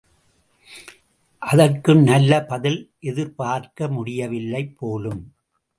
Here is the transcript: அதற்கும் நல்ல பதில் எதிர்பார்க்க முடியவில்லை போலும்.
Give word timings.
அதற்கும் 1.41 2.01
நல்ல 2.03 2.45
பதில் 2.45 2.79
எதிர்பார்க்க 2.99 3.87
முடியவில்லை 3.87 4.63
போலும். 4.79 5.21